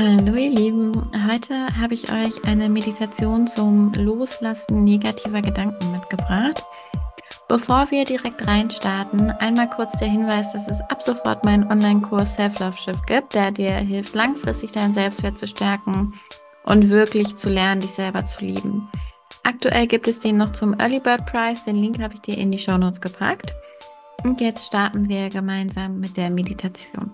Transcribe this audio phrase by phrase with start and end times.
[0.00, 6.62] Hallo ihr Lieben, heute habe ich euch eine Meditation zum Loslassen negativer Gedanken mitgebracht.
[7.48, 12.76] Bevor wir direkt reinstarten, einmal kurz der Hinweis, dass es ab sofort meinen Online-Kurs Self-Love
[12.76, 16.14] Shift gibt, der dir hilft, langfristig deinen Selbstwert zu stärken
[16.62, 18.88] und wirklich zu lernen, dich selber zu lieben.
[19.42, 22.52] Aktuell gibt es den noch zum Early Bird Price, den Link habe ich dir in
[22.52, 23.52] die Show Notes gepackt.
[24.22, 27.12] Und jetzt starten wir gemeinsam mit der Meditation.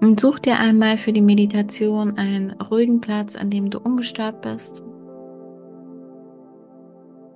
[0.00, 4.84] Und such dir einmal für die Meditation einen ruhigen Platz, an dem du ungestört bist.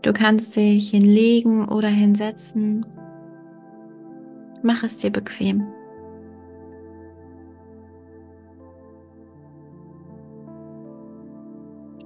[0.02, 2.86] Du kannst dich hinlegen oder hinsetzen.
[4.62, 5.66] Mach es dir bequem.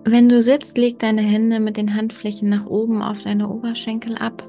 [0.09, 4.48] Wenn du sitzt, leg deine Hände mit den Handflächen nach oben auf deine Oberschenkel ab.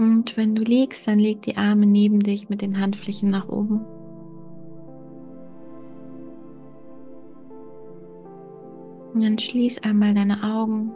[0.00, 3.84] Und wenn du liegst, dann leg die Arme neben dich mit den Handflächen nach oben.
[9.12, 10.90] Und dann schließ einmal deine Augen.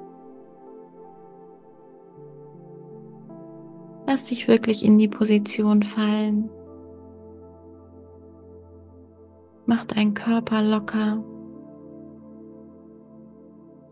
[4.06, 6.48] Lass dich wirklich in die Position fallen.
[9.66, 11.22] Mach deinen Körper locker.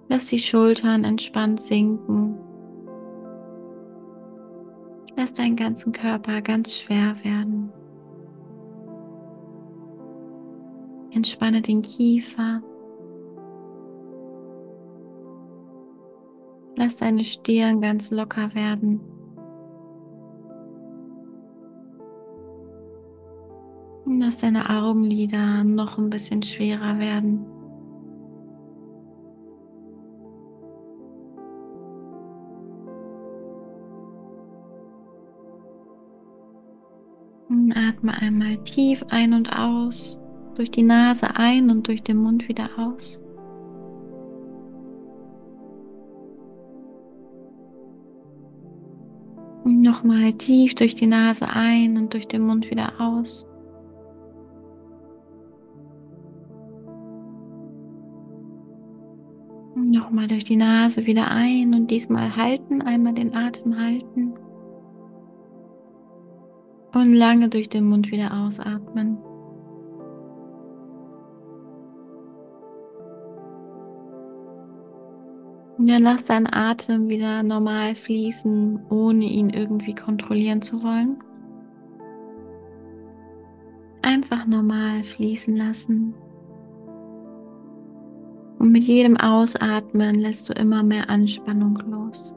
[0.08, 2.38] Lass die Schultern entspannt sinken.
[5.16, 7.72] Lass deinen ganzen Körper ganz schwer werden.
[11.12, 12.62] Entspanne den Kiefer.
[16.76, 19.00] Lass deine Stirn ganz locker werden.
[24.06, 27.51] Und lass deine Augenlider noch ein bisschen schwerer werden.
[37.74, 40.18] Atme einmal tief ein und aus,
[40.54, 43.22] durch die Nase ein und durch den Mund wieder aus.
[49.64, 53.46] Nochmal tief durch die Nase ein und durch den Mund wieder aus.
[59.74, 64.34] Nochmal durch die Nase wieder ein und diesmal halten, einmal den Atem halten.
[66.94, 69.18] Und lange durch den Mund wieder ausatmen.
[75.78, 81.16] Und dann lass deinen Atem wieder normal fließen, ohne ihn irgendwie kontrollieren zu wollen.
[84.02, 86.14] Einfach normal fließen lassen.
[88.58, 92.32] Und mit jedem Ausatmen lässt du immer mehr Anspannung los.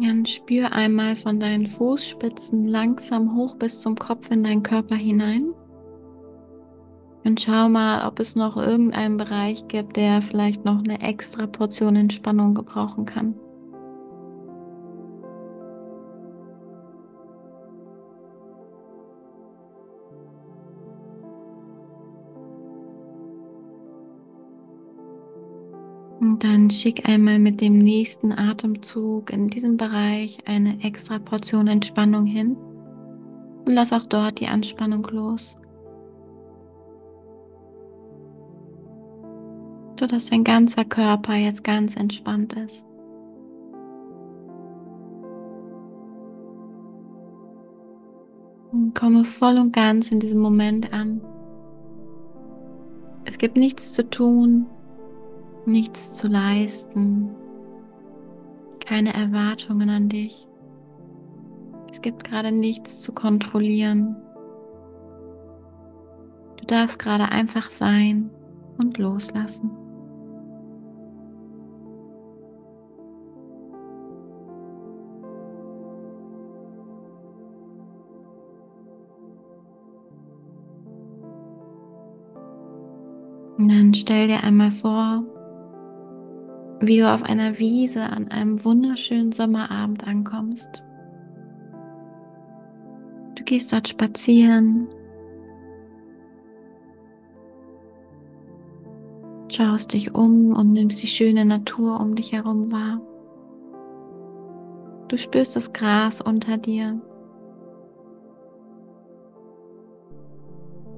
[0.00, 5.52] Dann spür einmal von deinen Fußspitzen langsam hoch bis zum Kopf in deinen Körper hinein.
[7.24, 11.96] Und schau mal, ob es noch irgendeinen Bereich gibt, der vielleicht noch eine extra Portion
[11.96, 13.34] Entspannung gebrauchen kann.
[26.20, 32.26] Und dann schick einmal mit dem nächsten Atemzug in diesem Bereich eine extra Portion Entspannung
[32.26, 32.56] hin
[33.64, 35.58] und lass auch dort die Anspannung los.
[40.00, 42.86] Sodass dein ganzer Körper jetzt ganz entspannt ist.
[48.72, 51.20] Und komme voll und ganz in diesem Moment an.
[53.24, 54.66] Es gibt nichts zu tun,
[55.68, 57.30] nichts zu leisten,
[58.80, 60.48] keine Erwartungen an dich.
[61.90, 64.16] Es gibt gerade nichts zu kontrollieren.
[66.56, 68.30] Du darfst gerade einfach sein
[68.78, 69.70] und loslassen.
[83.58, 85.24] Und dann stell dir einmal vor,
[86.80, 90.84] wie du auf einer Wiese an einem wunderschönen Sommerabend ankommst.
[93.34, 94.88] Du gehst dort spazieren,
[99.50, 103.00] schaust dich um und nimmst die schöne Natur um dich herum wahr.
[105.08, 107.00] Du spürst das Gras unter dir.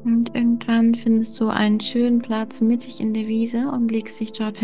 [0.04, 4.56] Und irgendwann findest du einen schönen Platz mittig in der Wiese und legst dich dort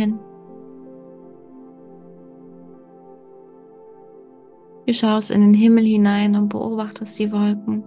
[4.86, 7.82] Du schaust in den Himmel hinein und beobachtest die Wolken.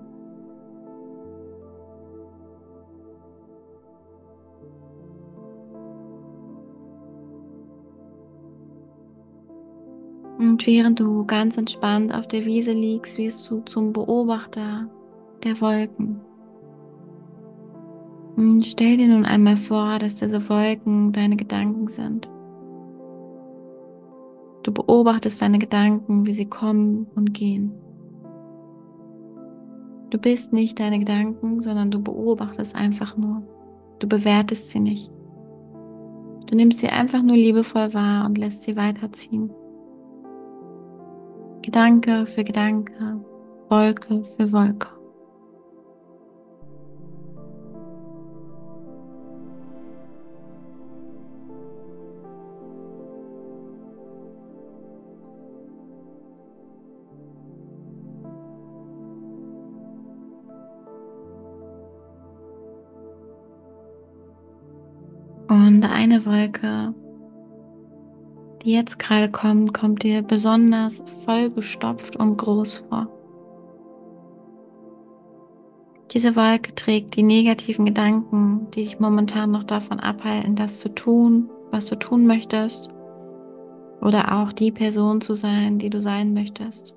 [10.37, 14.89] Und während du ganz entspannt auf der Wiese liegst, wirst du zum Beobachter
[15.43, 16.19] der Wolken.
[18.35, 22.29] Und stell dir nun einmal vor, dass diese Wolken deine Gedanken sind.
[24.69, 27.71] Du beobachtest deine Gedanken, wie sie kommen und gehen.
[30.12, 33.42] Du bist nicht deine Gedanken, sondern du beobachtest einfach nur.
[33.98, 35.12] Du bewertest sie nicht.
[36.48, 39.50] Du nimmst sie einfach nur liebevoll wahr und lässt sie weiterziehen.
[41.63, 43.25] Gedanke für Gedanke,
[43.69, 44.98] Wolke für Wolke.
[65.59, 66.94] Und eine Wolke
[68.63, 73.07] die jetzt gerade kommt, kommt dir besonders vollgestopft und groß vor.
[76.11, 81.50] Diese Wolke trägt die negativen Gedanken, die dich momentan noch davon abhalten, das zu tun,
[81.71, 82.89] was du tun möchtest,
[84.01, 86.95] oder auch die Person zu sein, die du sein möchtest.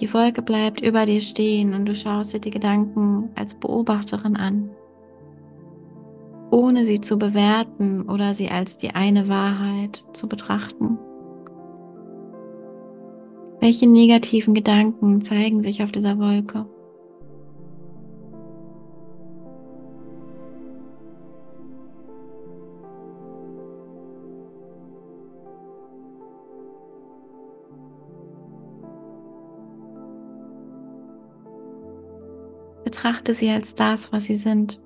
[0.00, 4.70] Die Wolke bleibt über dir stehen und du schaust dir die Gedanken als Beobachterin an
[6.50, 10.98] ohne sie zu bewerten oder sie als die eine Wahrheit zu betrachten.
[13.60, 16.66] Welche negativen Gedanken zeigen sich auf dieser Wolke?
[32.84, 34.80] Betrachte sie als das, was sie sind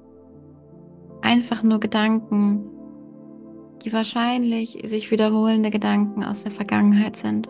[1.52, 2.64] einfach nur Gedanken,
[3.84, 7.46] die wahrscheinlich sich wiederholende Gedanken aus der Vergangenheit sind.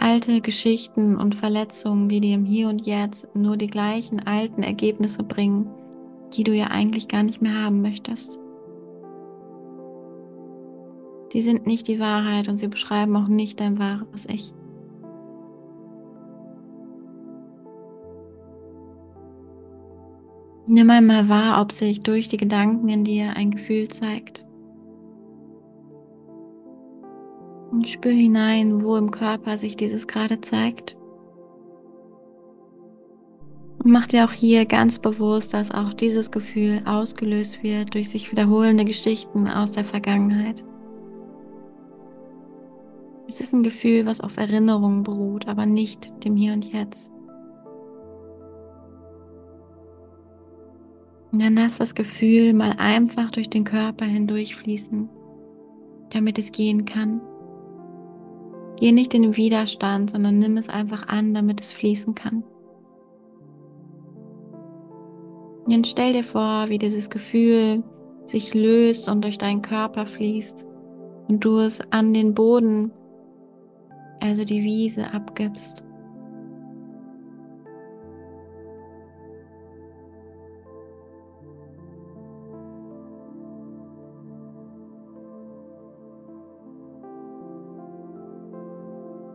[0.00, 5.22] Alte Geschichten und Verletzungen, die dir im Hier und Jetzt nur die gleichen alten Ergebnisse
[5.22, 5.70] bringen,
[6.32, 8.40] die du ja eigentlich gar nicht mehr haben möchtest.
[11.32, 14.52] Die sind nicht die Wahrheit und sie beschreiben auch nicht dein wahres Ich.
[20.70, 24.46] Nimm einmal wahr, ob sich durch die Gedanken in dir ein Gefühl zeigt.
[27.70, 30.98] Und spür hinein, wo im Körper sich dieses gerade zeigt.
[33.82, 38.30] Und mach dir auch hier ganz bewusst, dass auch dieses Gefühl ausgelöst wird durch sich
[38.30, 40.62] wiederholende Geschichten aus der Vergangenheit.
[43.26, 47.10] Es ist ein Gefühl, was auf Erinnerungen beruht, aber nicht dem Hier und Jetzt.
[51.30, 55.08] Und dann lass das Gefühl mal einfach durch den Körper hindurchfließen,
[56.10, 57.20] damit es gehen kann.
[58.80, 62.44] Geh nicht in den Widerstand, sondern nimm es einfach an, damit es fließen kann.
[65.68, 67.82] Jetzt stell dir vor, wie dieses Gefühl
[68.24, 70.64] sich löst und durch deinen Körper fließt
[71.28, 72.90] und du es an den Boden,
[74.20, 75.84] also die Wiese, abgibst.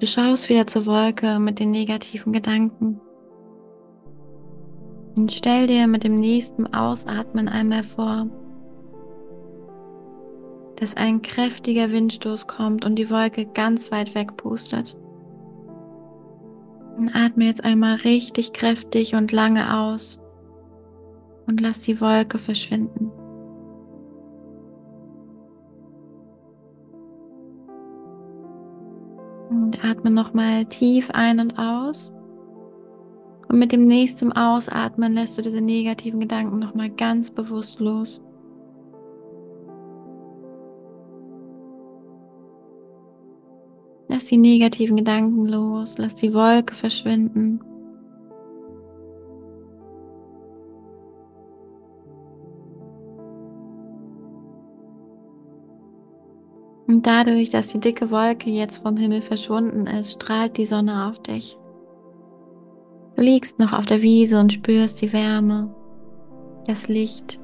[0.04, 3.00] Du schaust wieder zur Wolke mit den negativen Gedanken.
[5.18, 8.28] Und stell dir mit dem nächsten Ausatmen einmal vor,
[10.76, 14.98] dass ein kräftiger Windstoß kommt und die Wolke ganz weit weg pustet.
[16.98, 20.20] Und atme jetzt einmal richtig kräftig und lange aus
[21.48, 23.10] und lass die Wolke verschwinden.
[29.54, 32.12] Und atme nochmal tief ein und aus.
[33.50, 38.24] Und mit dem nächsten Ausatmen lässt du diese negativen Gedanken nochmal ganz bewusst los.
[44.08, 47.60] Lass die negativen Gedanken los, lass die Wolke verschwinden.
[56.88, 61.22] Und dadurch, dass die dicke Wolke jetzt vom Himmel verschwunden ist, strahlt die Sonne auf
[61.22, 61.58] dich.
[63.16, 65.74] Du liegst noch auf der Wiese und spürst die Wärme,
[66.66, 67.40] das Licht.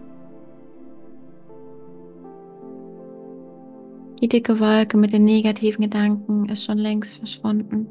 [4.21, 7.87] Die dicke Wolke mit den negativen Gedanken ist schon längst verschwunden.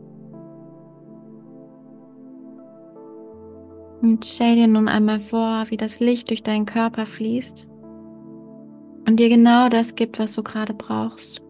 [4.03, 7.68] Und stell dir nun einmal vor, wie das Licht durch deinen Körper fließt
[9.09, 11.41] und dir genau das gibt, was du gerade brauchst.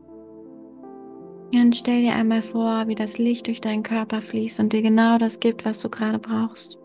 [1.52, 5.18] Und stell dir einmal vor, wie das Licht durch deinen Körper fließt und dir genau
[5.18, 6.78] das gibt, was du gerade brauchst.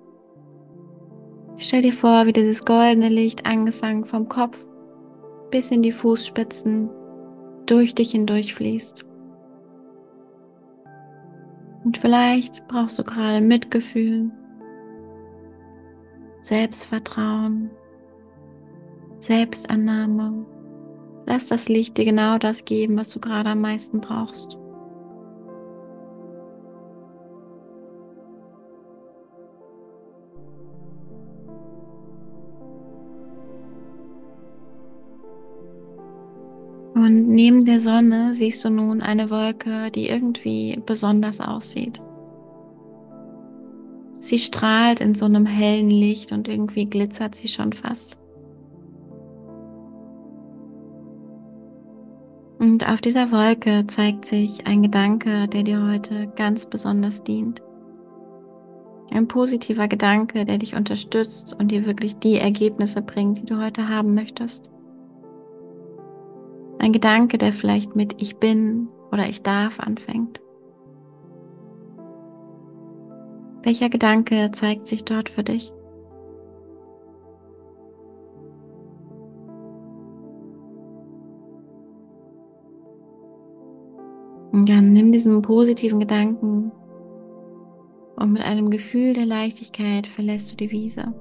[1.57, 4.67] Stell dir vor, wie dieses goldene Licht angefangen vom Kopf
[5.51, 6.89] bis in die Fußspitzen
[7.67, 9.05] durch dich hindurch fließt.
[11.83, 14.31] Und vielleicht brauchst du gerade Mitgefühl,
[16.41, 17.69] Selbstvertrauen,
[19.19, 20.52] Selbstannahme.
[21.25, 24.57] Lass das Licht dir genau das geben, was du gerade am meisten brauchst.
[36.95, 42.01] Und neben der Sonne siehst du nun eine Wolke, die irgendwie besonders aussieht.
[44.19, 48.22] Sie strahlt in so einem hellen Licht und irgendwie glitzert sie schon fast.
[52.63, 57.61] Und auf dieser Wolke zeigt sich ein Gedanke, der dir heute ganz besonders dient.
[59.11, 63.89] Ein positiver Gedanke, der dich unterstützt und dir wirklich die Ergebnisse bringt, die du heute
[63.89, 64.69] haben möchtest.
[66.79, 70.39] Ein Gedanke, der vielleicht mit Ich bin oder Ich darf anfängt.
[73.63, 75.73] Welcher Gedanke zeigt sich dort für dich?
[84.69, 86.71] Dann nimm diesen positiven Gedanken
[88.15, 91.13] und mit einem Gefühl der Leichtigkeit verlässt du die Wiese.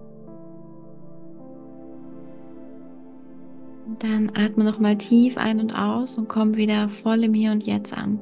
[3.98, 7.96] Dann atme nochmal tief ein und aus und komm wieder voll im Hier und Jetzt
[7.96, 8.20] an.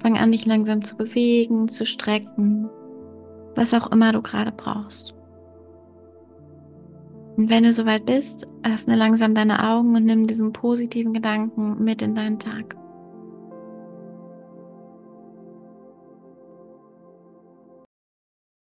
[0.00, 2.68] Fang an, dich langsam zu bewegen, zu strecken,
[3.54, 5.15] was auch immer du gerade brauchst.
[7.36, 12.00] Und wenn du soweit bist, öffne langsam deine Augen und nimm diesen positiven Gedanken mit
[12.00, 12.76] in deinen Tag.